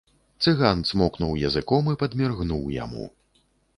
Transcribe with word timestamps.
Цыган 0.45 0.79
цмокнуў 0.93 1.37
языком 1.49 1.91
і 1.93 1.95
падміргнуў 2.05 2.65
яму. 2.83 3.05